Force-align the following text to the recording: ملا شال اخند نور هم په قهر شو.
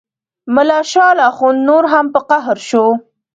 ملا 0.53 0.79
شال 0.91 1.17
اخند 1.29 1.59
نور 1.67 1.83
هم 1.93 2.05
په 2.13 2.19
قهر 2.29 2.57
شو. 2.69 2.85